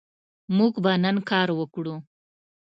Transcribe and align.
موږ 0.57 0.73
به 0.83 0.91
نن 1.03 1.17
کار 1.29 1.49
وکړو 1.59 1.95